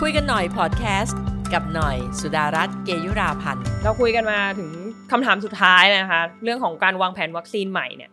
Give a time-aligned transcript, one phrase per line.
[0.00, 1.20] คุยกันหน่อยพอดแคสต์
[1.52, 4.70] กับหน่อยสุดารัตน์เกยุราพันธ์เราคุยกันมาถึง
[5.10, 8.10] คำถามสุดท้ายนะคะ เรื่องของการวางแผนวัคซีนใหม่เนี่ย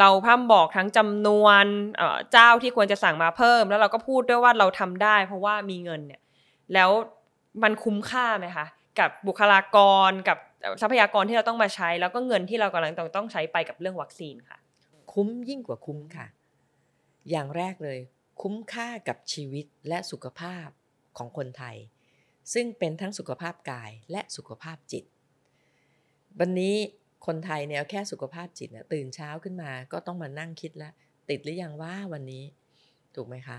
[0.00, 1.64] เราพร่ำบอกทั้งจำนวน
[1.98, 6.20] เอ่อเจ้าที่ควรจะสั่งมาเพิ่ม แล้วเราก็พูดด้วยว่าเราทำได้ เพราะว่ามีเงินเนี่ย
[6.74, 6.90] แล้ว
[7.62, 8.66] มันคุ้มค่าไหมคะ
[8.98, 9.78] กับบุคลาก
[10.08, 10.38] รกับ
[10.80, 14.58] ทรัพยากรที่เราต้องมาใช้ แล้วก็เงินที่เรากำลังต้องต้องใช้ไปกับเรื่องวัคซีนค่ะ
[15.12, 16.26] คุ้มยิ่งกว่าคุ้มค่ะ
[17.30, 17.98] อย่างแรกเลย
[18.42, 20.68] คุ้มค่ากับชีวิตและสุขภาพ
[21.18, 21.76] ของคนไทย
[22.52, 25.04] ซึ่งเป็นทั้งสุขภาพกายและสุขภาพจิต
[26.38, 26.76] วันนี้
[27.26, 30.92] คนไทยเนี่ยแค่สุขภาพจิตเนี่ยตื่นเช้าขึ้นมาก็ต้องมานั่งคิดแล้ว
[31.28, 32.44] ติดหรือยังว่าวันนี้
[33.14, 33.58] ถูกไหมคะ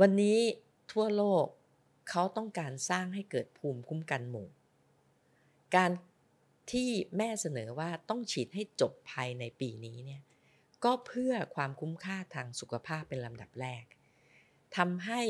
[0.00, 0.38] วันนี้
[0.92, 1.46] ทั่วโลก
[2.10, 4.48] เขาต้องการสร้างให้เกิดภูมิคุ้มกันหมู่
[5.76, 5.90] การ
[6.72, 10.22] ที่แม่เสนอว่าต้องฉีดให้จบภายในปีนี้เนี่ย
[10.84, 13.84] ก็เพื่อความคุ้มค่าทางสุขภาพเป็นลำดับแรก
[14.76, 15.20] ทำให้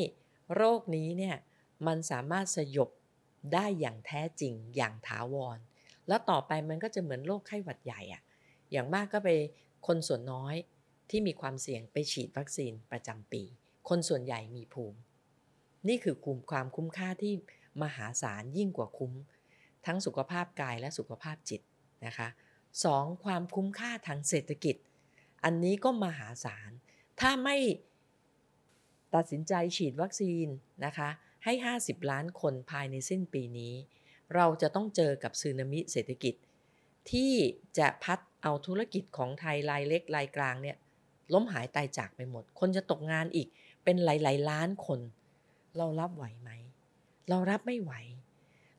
[0.55, 1.36] โรคนี้เนี่ย
[1.86, 2.90] มันสามารถสยบ
[3.54, 5.59] ได้อย่างแท้จริงอย่างถาวร
[6.09, 8.23] แล้วต่อไปมันก็จะเหมือนโรคไข้หวัดใหญ่อะ
[8.73, 9.29] อย่างมากก็ไป
[9.87, 10.54] คนส่วนน้อย
[11.10, 13.43] ที่มีความเสี่ยงไปฉีดวัคซีนประจำปี
[13.88, 14.98] คนส่วนใหญ่มีภูมิ
[15.88, 17.35] นี่คือคุมความคุ้มค่าที่
[17.82, 19.13] มหาศาลยิ่งกว่าคุ้ม
[19.87, 21.60] ทั้งสุขภาพกายและสุขภาพจิต
[22.07, 22.29] นะคะ
[22.85, 24.76] สองความคุ้มค่าทางเศรษฐกิจ
[25.45, 26.70] อันนี้ก็มหาศาล
[27.20, 27.57] ถ้าไม่
[29.16, 30.46] ตัดสินใจฉีดวัคซีน
[30.84, 31.09] นะคะ
[31.45, 33.74] ให้ 50 ล้านคนภายในสิ้นปีนี้
[34.34, 36.34] เราจะต้องเจอกับสึนามิเศรษฐกิจ
[37.10, 37.32] ที่
[37.78, 40.76] จะพัดเอาธุรกิจของไทยรายเล็กรายกลางเนี่ย
[41.32, 43.48] ล้มหายตายจากไปหมด คนจะตกงานอีก
[43.84, 45.00] เป็นหลายๆล้านคน
[45.76, 46.51] เรารับไหวไหม
[47.28, 47.92] เรารับไม่ไหว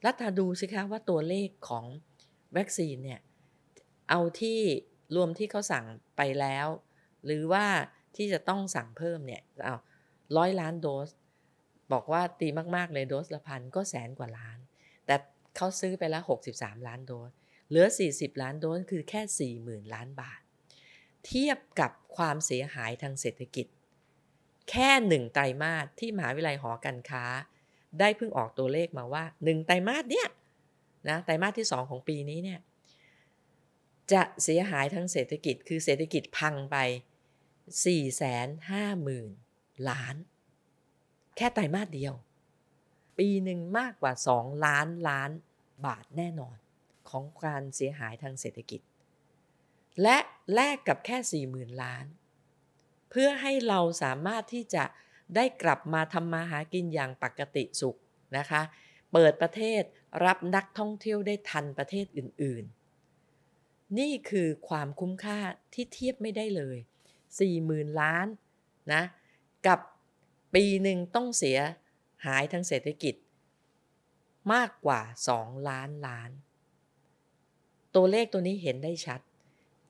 [0.01, 1.85] แล้วถ้าดูสิคะว่าตัวเลขของ
[2.57, 3.19] วัคซีนเนี่ย
[4.09, 4.59] เอาที่
[5.16, 5.85] รวมที่เขาสั่ง
[6.17, 6.67] ไปแล้ว
[7.25, 7.66] หรือว่า
[8.16, 9.75] ที่จะต้องสั่งเพิ่มเนี่ยเอา
[10.38, 11.09] ร้อยล้านโดส
[11.94, 14.58] บอกว่าตีมากๆเลยโดสละพันก็แสนกว่าล้าน
[15.06, 15.16] แต่
[15.56, 17.31] เขาซื้อไปแล้ว63 ล้านโดส
[17.69, 19.22] เหลือ 40 ล้านโดสคือแค่
[19.66, 20.40] 40,000 ล้านบาท
[21.25, 23.68] เทียบกับความเสียหายทางเศรษฐกิจ
[24.69, 27.25] แค่หนึ่งไตรมาสที่มหาวิทยาลัยหอการค้า
[28.00, 30.28] ได้เพิ่งออกตัวเลขมาว่าหนึ่งไตรมาสเนี่ย
[31.09, 32.59] นะไตรมาสที่ 2 ของปีนี้เนี่ย
[34.13, 36.78] จะเสียหายทางเศรษฐกิจคือเศรษฐกิจพังไป
[39.89, 40.15] ล้าน
[41.35, 42.13] แค่ไตรมาสเดียว
[43.17, 45.31] ปีหนึ่งมากกว่า 2 ล้านล้าน
[45.85, 46.57] บาทแน่นอน
[47.09, 48.81] ของการเสียหายทางเศรษฐกิจ
[50.01, 50.17] และ
[50.53, 52.05] แลกกับแค่ 40,000 ล้าน
[53.09, 54.83] เพื่อให้เราสามารถที่จะ
[55.35, 57.97] ได้กลับมาทำมาหากินอย่างปกติสุข
[58.38, 58.61] นะคะ
[59.13, 59.81] เปิดประเทศ
[60.25, 65.39] รับนักท่องเที่ยวได้ทันประเทศอื่นๆ นี่คือความคุ้มค่า
[65.73, 66.77] ที่เทียบไม่ได้เลย
[67.39, 68.27] 40,000 ล้าน
[68.94, 69.03] นะ
[69.67, 69.79] กับ
[70.53, 71.57] ปีหนึ่งต้องเสีย
[72.25, 73.16] หายทางเศรษฐกิจ
[74.53, 75.01] มากกว่า
[75.35, 76.31] 2 ล้านล้าน
[77.95, 79.19] ตัวเลขตัวนี้เห็นได้ชัด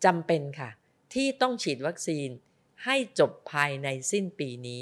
[0.05, 0.69] จำเป็นค่ะ
[1.13, 2.29] ที่ต้องฉีดวัคซีน
[2.85, 4.81] ให้จบภายในสิ้นปีนี้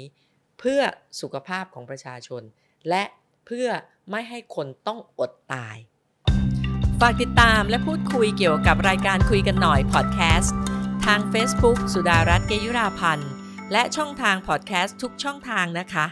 [0.58, 0.80] เพื่อ
[1.20, 2.42] สุขภาพของประชาชน
[2.88, 3.04] และ
[3.46, 3.68] เพื่อ
[4.10, 5.76] ไม่ให้คนต้องอดตาย
[7.00, 10.54] ฝากติดตามและพูดคุยเกี่ยวกับรายการคุยกันหน่อยพอดแคสต์
[11.04, 13.30] ทาง Facebook สุดารัตน์เกยุราพันธ์
[13.72, 16.06] และช่องทางพอดแคสต์ทุกช่องทางนะคะ